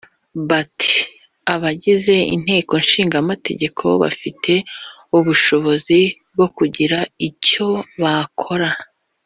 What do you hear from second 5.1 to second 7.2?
ubushobozi bwo kugira